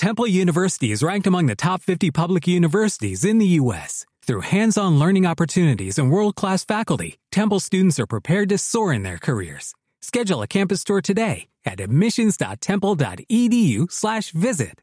Temple 0.00 0.26
University 0.26 0.90
is 0.92 1.02
ranked 1.02 1.26
among 1.26 1.44
the 1.44 1.54
top 1.54 1.82
50 1.82 2.10
public 2.10 2.48
universities 2.48 3.22
in 3.22 3.36
the 3.36 3.60
U.S. 3.60 4.06
Through 4.22 4.48
hands-on 4.48 4.98
learning 4.98 5.26
opportunities 5.26 5.98
and 5.98 6.10
world-class 6.10 6.64
faculty, 6.64 7.18
Temple 7.30 7.60
students 7.60 8.00
are 8.00 8.06
prepared 8.06 8.48
to 8.48 8.56
soar 8.56 8.94
in 8.94 9.02
their 9.02 9.18
careers. 9.18 9.74
Schedule 10.00 10.40
a 10.40 10.46
campus 10.46 10.84
tour 10.84 11.02
today 11.02 11.48
at 11.66 11.80
admissions.temple.edu/visit. 11.80 14.80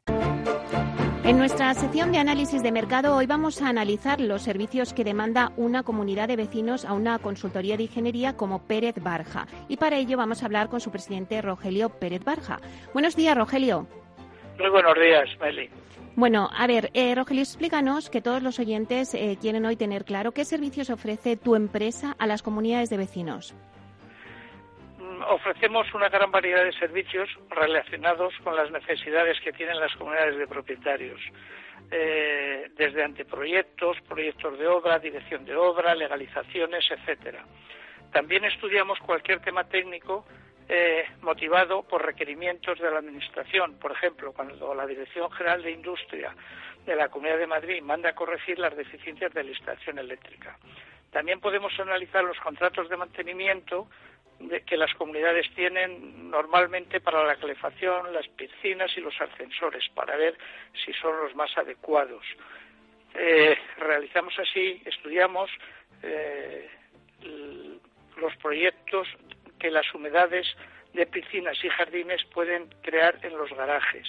En 1.24 1.36
nuestra 1.36 1.74
sección 1.74 2.12
de 2.12 2.18
análisis 2.18 2.62
de 2.62 2.70
mercado, 2.70 3.16
hoy 3.16 3.26
vamos 3.26 3.60
a 3.60 3.68
analizar 3.68 4.20
los 4.20 4.42
servicios 4.42 4.92
que 4.92 5.02
demanda 5.02 5.52
una 5.56 5.82
comunidad 5.82 6.28
de 6.28 6.36
vecinos 6.36 6.84
a 6.84 6.92
una 6.92 7.18
consultoría 7.18 7.76
de 7.76 7.82
ingeniería 7.82 8.36
como 8.36 8.68
Pérez 8.68 8.94
Barja. 9.02 9.48
Y 9.68 9.78
para 9.78 9.96
ello 9.96 10.16
vamos 10.16 10.44
a 10.44 10.46
hablar 10.46 10.68
con 10.68 10.80
su 10.80 10.92
presidente, 10.92 11.42
Rogelio 11.42 11.88
Pérez 11.88 12.22
Barja. 12.22 12.60
Buenos 12.92 13.16
días, 13.16 13.36
Rogelio. 13.36 13.88
Muy 14.58 14.70
buenos 14.70 14.94
días, 14.94 15.28
Meli. 15.40 15.70
Bueno, 16.16 16.48
a 16.52 16.66
ver, 16.66 16.90
eh, 16.94 17.14
Rogelio, 17.14 17.42
explícanos 17.42 18.10
que 18.10 18.20
todos 18.20 18.42
los 18.42 18.58
oyentes 18.58 19.14
eh, 19.14 19.38
quieren 19.40 19.64
hoy 19.66 19.76
tener 19.76 20.04
claro 20.04 20.32
qué 20.32 20.44
servicios 20.44 20.90
ofrece 20.90 21.36
tu 21.36 21.54
empresa 21.54 22.16
a 22.18 22.26
las 22.26 22.42
comunidades 22.42 22.90
de 22.90 22.96
vecinos 22.96 23.54
ofrecemos 25.28 25.92
una 25.94 26.08
gran 26.08 26.30
variedad 26.30 26.64
de 26.64 26.72
servicios 26.72 27.28
relacionados 27.50 28.34
con 28.42 28.56
las 28.56 28.70
necesidades 28.70 29.38
que 29.40 29.52
tienen 29.52 29.78
las 29.80 29.94
comunidades 29.96 30.38
de 30.38 30.46
propietarios. 30.46 31.20
Eh, 31.90 32.70
desde 32.76 33.02
anteproyectos, 33.02 33.96
proyectos 34.08 34.58
de 34.58 34.66
obra, 34.66 34.98
dirección 34.98 35.44
de 35.44 35.56
obra, 35.56 35.94
legalizaciones, 35.94 36.84
etcétera. 36.90 37.44
También 38.12 38.44
estudiamos 38.44 38.98
cualquier 39.00 39.40
tema 39.40 39.64
técnico 39.64 40.26
eh, 40.68 41.04
motivado 41.22 41.82
por 41.82 42.04
requerimientos 42.04 42.78
de 42.78 42.90
la 42.90 42.98
Administración. 42.98 43.78
Por 43.78 43.92
ejemplo, 43.92 44.32
cuando 44.32 44.74
la 44.74 44.86
Dirección 44.86 45.30
General 45.30 45.62
de 45.62 45.70
Industria 45.70 46.34
de 46.84 46.96
la 46.96 47.08
Comunidad 47.08 47.38
de 47.38 47.46
Madrid 47.46 47.82
manda 47.82 48.10
a 48.10 48.14
corregir 48.14 48.58
las 48.58 48.76
deficiencias 48.76 49.32
de 49.32 49.44
la 49.44 49.50
instalación 49.50 49.98
eléctrica. 49.98 50.58
También 51.10 51.40
podemos 51.40 51.72
analizar 51.80 52.22
los 52.22 52.38
contratos 52.40 52.88
de 52.88 52.96
mantenimiento 52.96 53.88
que 54.66 54.76
las 54.76 54.92
comunidades 54.94 55.46
tienen 55.54 56.30
normalmente 56.30 57.00
para 57.00 57.24
la 57.24 57.36
calefacción, 57.36 58.12
las 58.12 58.28
piscinas 58.28 58.90
y 58.96 59.00
los 59.00 59.18
ascensores, 59.20 59.88
para 59.94 60.16
ver 60.16 60.36
si 60.84 60.92
son 60.92 61.18
los 61.20 61.34
más 61.34 61.50
adecuados. 61.58 62.22
Eh, 63.14 63.56
realizamos 63.78 64.38
así, 64.38 64.80
estudiamos 64.84 65.50
eh, 66.02 66.68
los 68.16 68.36
proyectos 68.36 69.08
que 69.58 69.70
las 69.70 69.92
humedades 69.94 70.46
de 70.94 71.06
piscinas 71.06 71.62
y 71.62 71.68
jardines 71.68 72.24
pueden 72.32 72.68
crear 72.82 73.18
en 73.22 73.36
los 73.36 73.50
garajes. 73.50 74.06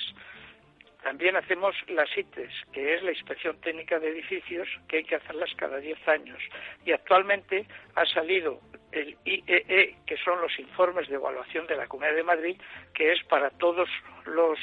También 1.04 1.38
hacemos 1.38 1.76
las 1.88 2.10
ITES, 2.18 2.52
que 2.74 2.94
es 2.96 3.04
la 3.04 3.12
inspección 3.12 3.60
técnica 3.62 4.00
de 4.00 4.10
edificios, 4.10 4.68
que 4.88 4.98
hay 4.98 5.04
que 5.06 5.16
hacerlas 5.16 5.50
cada 5.56 5.78
10 5.78 6.08
años. 6.10 6.40
Y 6.86 6.92
actualmente 6.92 7.66
ha 7.96 8.06
salido 8.06 8.60
el 8.92 9.18
IEE, 9.24 9.66
e, 9.68 9.96
que 10.06 10.18
son 10.18 10.42
los 10.42 10.58
informes 10.60 11.08
de 11.08 11.16
evaluación 11.16 11.68
de 11.68 11.78
la 11.78 11.88
Comunidad 11.88 12.16
de 12.16 12.24
Madrid, 12.24 12.62
que 12.94 13.14
es 13.14 13.24
para 13.26 13.50
todos 13.52 13.88
los 14.26 14.60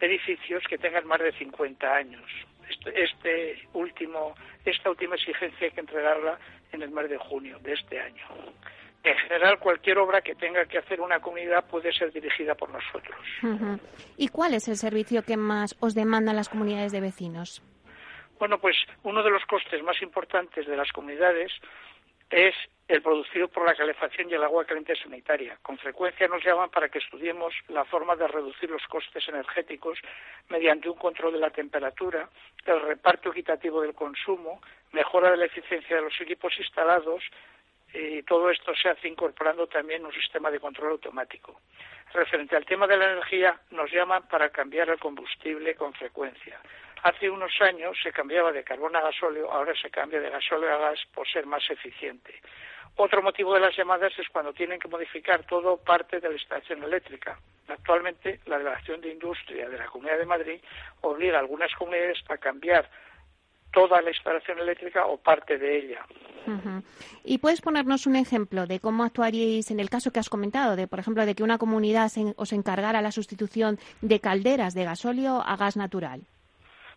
edificios 0.00 0.62
que 0.68 0.78
tengan 0.78 1.06
más 1.06 1.20
de 1.20 1.32
50 1.32 1.94
años. 1.94 2.30
Este, 2.68 3.02
este, 3.02 3.68
último, 3.72 4.34
esta 4.64 4.90
última 4.90 5.14
exigencia 5.14 5.66
hay 5.66 5.72
que 5.72 5.80
entregarla 5.80 6.38
en 6.72 6.82
el 6.82 6.90
mes 6.90 7.08
de 7.08 7.16
junio 7.16 7.58
de 7.60 7.72
este 7.72 7.98
año. 7.98 8.26
En 9.02 9.16
general, 9.16 9.58
cualquier 9.58 9.98
obra 9.98 10.20
que 10.20 10.34
tenga 10.34 10.66
que 10.66 10.78
hacer 10.78 11.00
una 11.00 11.20
comunidad 11.20 11.64
puede 11.66 11.90
ser 11.92 12.12
dirigida 12.12 12.54
por 12.54 12.68
nosotros. 12.68 13.18
¿Y 14.18 14.28
cuál 14.28 14.54
es 14.54 14.68
el 14.68 14.76
servicio 14.76 15.22
que 15.22 15.38
más 15.38 15.74
os 15.80 15.94
demandan 15.94 16.36
las 16.36 16.50
comunidades 16.50 16.92
de 16.92 17.00
vecinos? 17.00 17.62
Bueno, 18.38 18.58
pues 18.58 18.76
uno 19.02 19.22
de 19.22 19.30
los 19.30 19.44
costes 19.46 19.82
más 19.82 20.00
importantes 20.02 20.66
de 20.66 20.76
las 20.76 20.90
comunidades 20.92 21.50
es 22.30 22.54
el 22.88 23.02
producido 23.02 23.48
por 23.48 23.64
la 23.66 23.74
calefacción 23.74 24.28
y 24.30 24.34
el 24.34 24.42
agua 24.42 24.64
caliente 24.64 24.96
sanitaria. 24.96 25.58
Con 25.62 25.78
frecuencia 25.78 26.26
nos 26.28 26.44
llaman 26.44 26.70
para 26.70 26.88
que 26.88 26.98
estudiemos 26.98 27.54
la 27.68 27.84
forma 27.84 28.16
de 28.16 28.26
reducir 28.26 28.70
los 28.70 28.82
costes 28.86 29.28
energéticos 29.28 29.98
mediante 30.48 30.88
un 30.88 30.96
control 30.96 31.34
de 31.34 31.38
la 31.38 31.50
temperatura, 31.50 32.28
el 32.66 32.80
reparto 32.80 33.30
equitativo 33.30 33.82
del 33.82 33.94
consumo, 33.94 34.60
mejora 34.92 35.30
de 35.30 35.36
la 35.36 35.44
eficiencia 35.46 35.96
de 35.96 36.02
los 36.02 36.20
equipos 36.20 36.52
instalados, 36.58 37.22
y 37.92 38.22
todo 38.22 38.50
esto 38.50 38.72
se 38.74 38.88
hace 38.88 39.08
incorporando 39.08 39.66
también 39.66 40.04
un 40.04 40.12
sistema 40.12 40.50
de 40.50 40.60
control 40.60 40.92
automático. 40.92 41.60
Referente 42.12 42.56
al 42.56 42.64
tema 42.64 42.86
de 42.86 42.96
la 42.96 43.12
energía, 43.12 43.60
nos 43.70 43.90
llaman 43.90 44.26
para 44.28 44.50
cambiar 44.50 44.88
el 44.90 44.98
combustible 44.98 45.74
con 45.74 45.92
frecuencia. 45.92 46.60
Hace 47.02 47.30
unos 47.30 47.52
años 47.60 47.96
se 48.02 48.12
cambiaba 48.12 48.52
de 48.52 48.64
carbón 48.64 48.94
a 48.94 49.00
gasóleo, 49.00 49.50
ahora 49.50 49.72
se 49.80 49.90
cambia 49.90 50.20
de 50.20 50.30
gasóleo 50.30 50.72
a 50.74 50.78
gas 50.78 51.00
por 51.14 51.26
ser 51.28 51.46
más 51.46 51.68
eficiente. 51.70 52.40
Otro 52.96 53.22
motivo 53.22 53.54
de 53.54 53.60
las 53.60 53.74
llamadas 53.76 54.12
es 54.18 54.28
cuando 54.28 54.52
tienen 54.52 54.78
que 54.78 54.88
modificar 54.88 55.44
todo 55.46 55.78
parte 55.78 56.20
de 56.20 56.28
la 56.28 56.34
instalación 56.34 56.82
eléctrica. 56.82 57.38
Actualmente, 57.68 58.40
la 58.46 58.58
Delegación 58.58 59.00
de 59.00 59.12
Industria 59.12 59.68
de 59.68 59.78
la 59.78 59.86
Comunidad 59.86 60.18
de 60.18 60.26
Madrid 60.26 60.60
obliga 61.00 61.38
a 61.38 61.40
algunas 61.40 61.72
comunidades 61.76 62.18
a 62.28 62.36
cambiar 62.36 62.90
toda 63.72 64.00
la 64.02 64.10
instalación 64.10 64.58
eléctrica 64.58 65.06
o 65.06 65.16
parte 65.16 65.58
de 65.58 65.78
ella. 65.78 66.04
¿Y 67.24 67.38
puedes 67.38 67.60
ponernos 67.60 68.06
un 68.06 68.16
ejemplo 68.16 68.66
de 68.66 68.80
cómo 68.80 69.04
actuaríais 69.04 69.70
en 69.70 69.78
el 69.78 69.90
caso 69.90 70.10
que 70.10 70.20
has 70.20 70.28
comentado, 70.28 70.74
de 70.74 70.88
por 70.88 70.98
ejemplo, 70.98 71.24
de 71.26 71.34
que 71.34 71.42
una 71.42 71.58
comunidad 71.58 72.10
os 72.36 72.52
encargara 72.52 73.02
la 73.02 73.12
sustitución 73.12 73.78
de 74.00 74.20
calderas 74.20 74.74
de 74.74 74.84
gasóleo 74.84 75.42
a 75.44 75.56
gas 75.56 75.76
natural? 75.76 76.22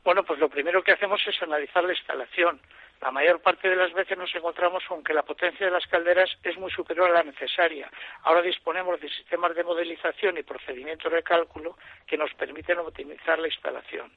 Bueno, 0.04 0.24
pues 0.24 0.40
lo 0.40 0.50
primero 0.50 0.84
que 0.84 0.92
hacemos 0.92 1.22
es 1.28 1.42
analizar 1.42 1.84
la 1.84 1.94
instalación. 1.94 2.60
La 3.02 3.12
mayor 3.12 3.42
parte 3.42 3.70
de 3.70 3.76
las 3.76 3.92
veces 3.92 4.18
nos 4.18 4.34
encontramos 4.34 4.84
con 4.88 5.04
que 5.04 5.14
la 5.14 5.24
potencia 5.24 5.66
de 5.66 5.72
las 5.72 5.86
calderas 5.88 6.30
es 6.42 6.58
muy 6.58 6.72
superior 6.72 7.10
a 7.10 7.14
la 7.16 7.24
necesaria. 7.24 7.92
Ahora 8.24 8.42
disponemos 8.42 9.00
de 9.02 9.10
sistemas 9.10 9.54
de 9.56 9.64
modelización 9.64 10.38
y 10.38 10.44
procedimientos 10.44 11.12
de 11.12 11.22
cálculo 11.22 11.78
que 12.08 12.18
nos 12.18 12.34
permiten 12.34 12.80
optimizar 12.80 13.40
la 13.40 13.48
instalación. 13.48 14.10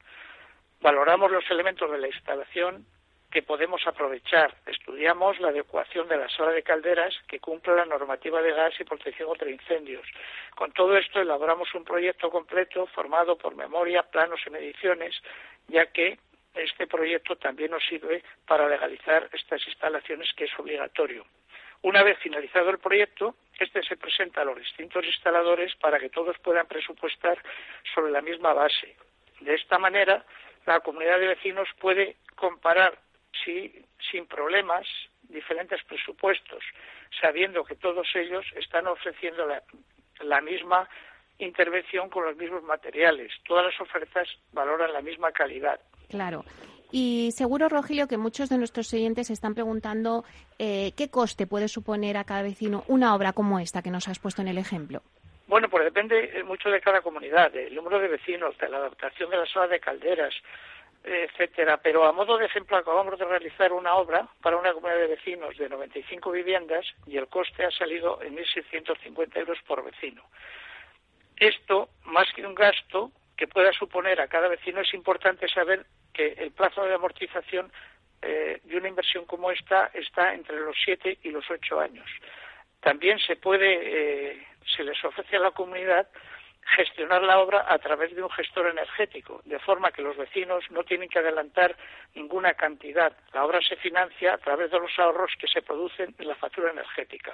Valoramos 0.80 1.30
los 1.30 1.48
elementos 1.50 1.90
de 1.90 1.98
la 1.98 2.08
instalación 2.08 2.86
que 3.30 3.42
podemos 3.42 3.86
aprovechar. 3.86 4.54
Estudiamos 4.66 5.38
la 5.40 5.48
adecuación 5.48 6.08
de 6.08 6.16
la 6.16 6.28
sala 6.28 6.52
de 6.52 6.62
calderas 6.62 7.14
que 7.28 7.40
cumpla 7.40 7.74
la 7.74 7.84
normativa 7.84 8.40
de 8.40 8.52
gas 8.52 8.72
y 8.78 8.84
protección 8.84 9.28
contra 9.28 9.50
incendios. 9.50 10.06
Con 10.54 10.72
todo 10.72 10.96
esto 10.96 11.20
elaboramos 11.20 11.74
un 11.74 11.84
proyecto 11.84 12.30
completo 12.30 12.86
formado 12.86 13.36
por 13.36 13.54
memoria, 13.54 14.02
planos 14.04 14.40
y 14.46 14.50
mediciones, 14.50 15.20
ya 15.68 15.86
que 15.86 16.18
este 16.54 16.86
proyecto 16.86 17.36
también 17.36 17.72
nos 17.72 17.84
sirve 17.84 18.22
para 18.46 18.68
legalizar 18.68 19.28
estas 19.32 19.66
instalaciones 19.66 20.32
que 20.34 20.44
es 20.44 20.58
obligatorio. 20.58 21.26
Una 21.82 22.02
vez 22.02 22.18
finalizado 22.18 22.70
el 22.70 22.78
proyecto, 22.78 23.36
este 23.58 23.82
se 23.82 23.96
presenta 23.96 24.40
a 24.40 24.44
los 24.44 24.56
distintos 24.56 25.04
instaladores 25.04 25.74
para 25.76 25.98
que 25.98 26.08
todos 26.08 26.38
puedan 26.38 26.66
presupuestar 26.66 27.38
sobre 27.94 28.12
la 28.12 28.22
misma 28.22 28.54
base. 28.54 28.96
De 29.40 29.54
esta 29.54 29.78
manera, 29.78 30.24
la 30.66 30.80
comunidad 30.80 31.18
de 31.18 31.28
vecinos 31.28 31.68
puede 31.80 32.16
comparar 32.34 32.98
sin 34.10 34.26
problemas 34.26 34.86
diferentes 35.28 35.80
presupuestos, 35.84 36.62
sabiendo 37.20 37.64
que 37.64 37.76
todos 37.76 38.06
ellos 38.14 38.44
están 38.56 38.86
ofreciendo 38.86 39.46
la, 40.20 40.40
misma 40.40 40.88
intervención 41.38 42.08
con 42.08 42.24
los 42.24 42.36
mismos 42.36 42.62
materiales. 42.62 43.32
Todas 43.46 43.66
las 43.66 43.80
ofertas 43.80 44.28
valoran 44.52 44.92
la 44.92 45.02
misma 45.02 45.32
calidad. 45.32 45.78
Claro. 46.08 46.44
Y 46.90 47.30
seguro, 47.32 47.68
Rogelio, 47.68 48.06
que 48.06 48.16
muchos 48.16 48.48
de 48.48 48.58
nuestros 48.58 48.92
oyentes 48.94 49.30
están 49.30 49.54
preguntando 49.54 50.24
eh, 50.58 50.92
qué 50.96 51.10
coste 51.10 51.46
puede 51.46 51.68
suponer 51.68 52.16
a 52.16 52.24
cada 52.24 52.42
vecino 52.42 52.84
una 52.86 53.14
obra 53.14 53.32
como 53.32 53.58
esta 53.58 53.82
que 53.82 53.90
nos 53.90 54.08
has 54.08 54.18
puesto 54.18 54.40
en 54.40 54.48
el 54.48 54.58
ejemplo. 54.58 55.02
Bueno, 55.46 55.68
pues 55.68 55.84
depende 55.84 56.42
mucho 56.44 56.70
de 56.70 56.80
cada 56.80 57.00
comunidad, 57.02 57.52
del 57.52 57.74
número 57.74 58.00
de 58.00 58.08
vecinos, 58.08 58.58
de 58.58 58.68
la 58.68 58.78
adaptación 58.78 59.30
de 59.30 59.36
la 59.36 59.46
zona 59.46 59.68
de 59.68 59.80
calderas, 59.80 60.34
etcétera. 61.04 61.76
Pero 61.76 62.04
a 62.04 62.12
modo 62.12 62.36
de 62.36 62.46
ejemplo, 62.46 62.76
acabamos 62.76 63.18
de 63.18 63.24
realizar 63.24 63.72
una 63.72 63.94
obra 63.94 64.26
para 64.42 64.56
una 64.56 64.72
comunidad 64.72 64.98
de 64.98 65.06
vecinos 65.06 65.56
de 65.56 65.68
95 65.68 66.32
viviendas 66.32 66.84
y 67.06 67.16
el 67.16 67.28
coste 67.28 67.64
ha 67.64 67.70
salido 67.70 68.20
en 68.22 68.36
1.650 68.36 69.36
euros 69.36 69.58
por 69.66 69.84
vecino. 69.84 70.22
Esto, 71.36 71.90
más 72.04 72.26
que 72.34 72.46
un 72.46 72.54
gasto 72.54 73.12
que 73.36 73.46
pueda 73.46 73.72
suponer 73.72 74.20
a 74.20 74.28
cada 74.28 74.48
vecino, 74.48 74.80
es 74.80 74.94
importante 74.94 75.46
saber 75.48 75.86
que 76.12 76.32
el 76.38 76.50
plazo 76.50 76.84
de 76.84 76.94
amortización 76.94 77.70
eh, 78.22 78.60
de 78.64 78.76
una 78.76 78.88
inversión 78.88 79.26
como 79.26 79.50
esta 79.50 79.90
está 79.92 80.34
entre 80.34 80.58
los 80.58 80.76
siete 80.82 81.18
y 81.22 81.30
los 81.30 81.48
ocho 81.50 81.78
años. 81.78 82.08
También 82.80 83.18
se 83.18 83.36
puede, 83.36 84.32
eh, 84.32 84.46
se 84.76 84.84
les 84.84 85.02
ofrece 85.04 85.36
a 85.36 85.40
la 85.40 85.50
comunidad 85.50 86.06
gestionar 86.74 87.22
la 87.22 87.38
obra 87.38 87.64
a 87.68 87.78
través 87.78 88.14
de 88.14 88.22
un 88.22 88.30
gestor 88.30 88.66
energético, 88.66 89.40
de 89.44 89.58
forma 89.60 89.92
que 89.92 90.02
los 90.02 90.16
vecinos 90.16 90.64
no 90.70 90.82
tienen 90.82 91.08
que 91.08 91.20
adelantar 91.20 91.76
ninguna 92.14 92.54
cantidad. 92.54 93.12
La 93.32 93.44
obra 93.44 93.60
se 93.66 93.76
financia 93.76 94.34
a 94.34 94.38
través 94.38 94.70
de 94.70 94.78
los 94.80 94.90
ahorros 94.98 95.30
que 95.38 95.46
se 95.46 95.62
producen 95.62 96.14
en 96.18 96.28
la 96.28 96.34
factura 96.34 96.72
energética. 96.72 97.32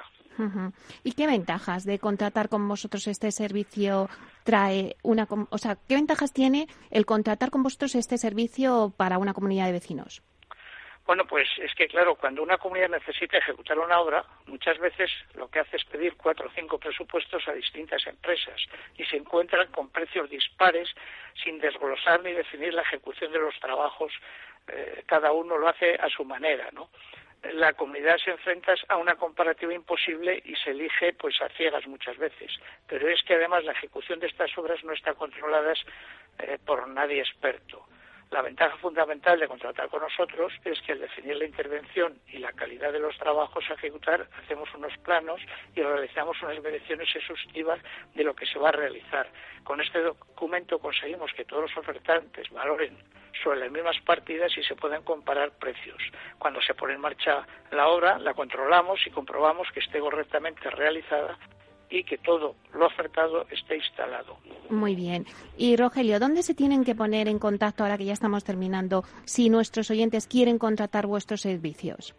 ¿Y 1.02 1.12
qué 1.12 1.26
ventajas 1.26 1.84
de 1.84 1.98
contratar 1.98 2.48
con 2.48 2.68
vosotros 2.68 3.06
este 3.06 3.32
servicio 3.32 4.08
trae 4.44 4.96
una, 5.02 5.26
o 5.50 5.58
sea, 5.58 5.76
qué 5.88 5.94
ventajas 5.94 6.32
tiene 6.32 6.66
el 6.90 7.06
contratar 7.06 7.50
con 7.50 7.62
vosotros 7.62 7.94
este 7.94 8.18
servicio 8.18 8.92
para 8.96 9.18
una 9.18 9.34
comunidad 9.34 9.66
de 9.66 9.72
vecinos? 9.72 10.22
Bueno, 11.04 11.26
pues 11.26 11.48
es 11.58 11.74
que 11.74 11.88
claro, 11.88 12.14
cuando 12.14 12.42
una 12.42 12.58
comunidad 12.58 12.90
necesita 12.90 13.38
ejecutar 13.38 13.78
una 13.78 13.98
obra, 13.98 14.24
muchas 14.46 14.78
veces 14.78 15.10
lo 15.34 15.50
que 15.50 15.58
hace 15.58 15.76
es 15.76 15.84
pedir 15.84 16.14
cuatro 16.16 16.46
o 16.46 16.52
cinco 16.54 16.78
presupuestos 16.78 17.46
a 17.48 17.52
distintas 17.52 18.06
empresas 18.06 18.60
y 18.96 19.04
se 19.04 19.16
encuentran 19.16 19.66
con 19.72 19.88
precios 19.90 20.30
dispares 20.30 20.88
sin 21.42 21.58
desglosar 21.58 22.22
ni 22.22 22.32
definir 22.32 22.72
la 22.74 22.82
ejecución 22.82 23.32
de 23.32 23.40
los 23.40 23.58
trabajos. 23.58 24.12
Eh, 24.68 25.02
cada 25.06 25.32
uno 25.32 25.58
lo 25.58 25.68
hace 25.68 25.96
a 25.96 26.08
su 26.08 26.24
manera, 26.24 26.68
¿no? 26.72 26.88
La 27.54 27.72
comunidad 27.72 28.18
se 28.18 28.30
enfrenta 28.30 28.72
a 28.86 28.96
una 28.96 29.16
comparativa 29.16 29.74
imposible 29.74 30.40
y 30.44 30.54
se 30.54 30.70
elige 30.70 31.12
pues 31.14 31.42
a 31.42 31.48
ciegas 31.48 31.84
muchas 31.88 32.16
veces. 32.16 32.52
Pero 32.86 33.08
es 33.08 33.20
que 33.24 33.34
además 33.34 33.64
la 33.64 33.72
ejecución 33.72 34.20
de 34.20 34.28
estas 34.28 34.56
obras 34.56 34.84
no 34.84 34.92
está 34.92 35.14
controlada 35.14 35.74
eh, 36.38 36.58
por 36.64 36.86
nadie 36.86 37.18
experto. 37.18 37.84
La 38.32 38.40
ventaja 38.40 38.74
fundamental 38.78 39.38
de 39.38 39.46
contratar 39.46 39.90
con 39.90 40.00
nosotros 40.00 40.54
es 40.64 40.80
que 40.80 40.92
al 40.92 41.00
definir 41.00 41.36
la 41.36 41.44
intervención 41.44 42.18
y 42.28 42.38
la 42.38 42.50
calidad 42.52 42.90
de 42.90 42.98
los 42.98 43.14
trabajos 43.18 43.62
a 43.68 43.74
ejecutar, 43.74 44.26
hacemos 44.42 44.72
unos 44.74 44.96
planos 45.04 45.38
y 45.76 45.82
realizamos 45.82 46.40
unas 46.42 46.62
mediciones 46.62 47.14
exhaustivas 47.14 47.78
de 48.14 48.24
lo 48.24 48.34
que 48.34 48.46
se 48.46 48.58
va 48.58 48.70
a 48.70 48.72
realizar. 48.72 49.28
Con 49.64 49.82
este 49.82 50.00
documento 50.00 50.78
conseguimos 50.78 51.30
que 51.34 51.44
todos 51.44 51.64
los 51.64 51.76
ofertantes 51.76 52.48
valoren 52.48 52.96
sobre 53.44 53.60
las 53.60 53.70
mismas 53.70 54.00
partidas 54.00 54.56
y 54.56 54.62
se 54.62 54.76
puedan 54.76 55.02
comparar 55.02 55.50
precios. 55.58 56.02
Cuando 56.38 56.62
se 56.62 56.72
pone 56.72 56.94
en 56.94 57.02
marcha 57.02 57.46
la 57.70 57.88
obra, 57.88 58.18
la 58.18 58.32
controlamos 58.32 59.06
y 59.06 59.10
comprobamos 59.10 59.68
que 59.72 59.80
esté 59.80 60.00
correctamente 60.00 60.70
realizada 60.70 61.38
y 61.92 62.02
que 62.04 62.16
todo 62.18 62.54
lo 62.72 62.86
ofertado 62.86 63.46
esté 63.50 63.76
instalado. 63.76 64.38
Muy 64.70 64.94
bien. 64.94 65.26
Y 65.58 65.76
Rogelio, 65.76 66.18
¿dónde 66.18 66.42
se 66.42 66.54
tienen 66.54 66.84
que 66.84 66.94
poner 66.94 67.28
en 67.28 67.38
contacto 67.38 67.82
ahora 67.82 67.98
que 67.98 68.06
ya 68.06 68.14
estamos 68.14 68.44
terminando 68.44 69.04
si 69.24 69.50
nuestros 69.50 69.90
oyentes 69.90 70.26
quieren 70.26 70.58
contratar 70.58 71.06
vuestros 71.06 71.42
servicios? 71.42 72.14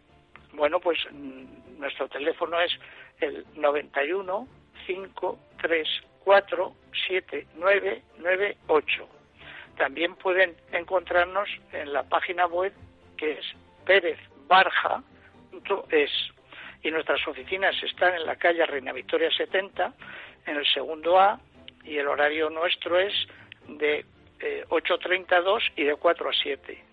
Bueno, 0.54 0.80
pues 0.80 1.00
mm, 1.12 1.80
nuestro 1.80 2.08
teléfono 2.08 2.62
es 2.62 2.72
el 3.20 3.44
91 3.56 4.48
534 4.86 6.74
7998. 7.08 9.08
También 9.76 10.14
pueden 10.16 10.56
encontrarnos 10.72 11.50
en 11.72 11.94
la 11.94 12.04
página 12.04 12.46
web 12.46 12.72
que 13.18 13.32
es 13.32 13.46
perezbarja.es 13.86 16.33
y 16.84 16.92
nuestras 16.92 17.26
oficinas 17.28 17.76
están 17.84 18.16
en 18.16 18.26
la 18.26 18.36
calle 18.36 18.66
Reina 18.66 18.92
Victoria 18.92 19.30
70, 19.36 19.94
en 20.46 20.58
el 20.58 20.66
segundo 20.74 21.20
A, 21.20 21.40
y 21.84 21.98
el 21.98 22.08
horario 22.08 22.50
nuestro 22.50 23.00
es 23.00 23.14
de 23.68 24.06
8.32 24.70 25.58
eh, 25.58 25.74
y 25.78 25.84
de 25.84 25.96
4 25.96 26.30
a 26.30 26.34
7. 26.34 26.84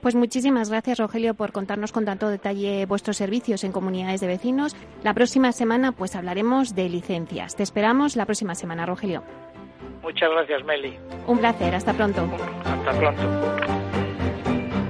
Pues 0.00 0.16
muchísimas 0.16 0.68
gracias, 0.68 0.98
Rogelio, 0.98 1.34
por 1.34 1.52
contarnos 1.52 1.92
con 1.92 2.04
tanto 2.04 2.28
detalle 2.28 2.86
vuestros 2.86 3.16
servicios 3.16 3.62
en 3.62 3.70
comunidades 3.70 4.20
de 4.20 4.26
vecinos. 4.26 4.74
La 5.04 5.14
próxima 5.14 5.52
semana, 5.52 5.92
pues 5.92 6.16
hablaremos 6.16 6.74
de 6.74 6.88
licencias. 6.88 7.54
Te 7.54 7.62
esperamos 7.62 8.16
la 8.16 8.26
próxima 8.26 8.56
semana, 8.56 8.84
Rogelio. 8.84 9.22
Muchas 10.02 10.28
gracias, 10.30 10.64
Meli. 10.64 10.98
Un 11.28 11.38
placer. 11.38 11.72
Hasta 11.76 11.92
pronto. 11.92 12.28
Hasta 12.64 12.98
pronto. 12.98 13.81